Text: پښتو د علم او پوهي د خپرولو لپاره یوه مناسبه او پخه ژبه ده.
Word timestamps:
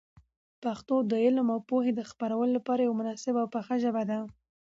پښتو 0.63 0.95
د 1.11 1.13
علم 1.23 1.47
او 1.53 1.59
پوهي 1.69 1.91
د 1.95 2.01
خپرولو 2.11 2.51
لپاره 2.57 2.81
یوه 2.81 2.97
مناسبه 3.01 3.39
او 3.41 3.49
پخه 3.55 3.75
ژبه 3.83 4.03
ده. 4.09 4.17